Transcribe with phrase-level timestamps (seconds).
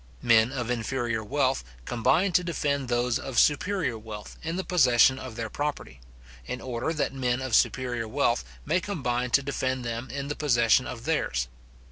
[0.23, 5.35] Men of inferior wealth combine to defend those of superior wealth in the possession of
[5.35, 6.01] their property,
[6.47, 10.87] in order that men of superior wealth may combine to defend them in the possession
[10.87, 11.49] of theirs.